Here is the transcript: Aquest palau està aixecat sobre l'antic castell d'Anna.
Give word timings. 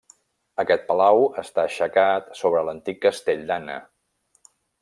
Aquest 0.63 0.85
palau 0.87 1.21
està 1.43 1.61
aixecat 1.65 2.33
sobre 2.41 2.65
l'antic 2.71 3.01
castell 3.07 3.47
d'Anna. 3.53 3.81